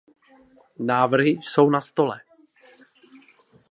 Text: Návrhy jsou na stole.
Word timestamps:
Návrhy 0.79 1.29
jsou 1.29 1.69
na 1.69 1.81
stole. 1.81 2.21